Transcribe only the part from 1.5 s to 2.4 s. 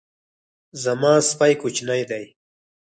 کوچنی دی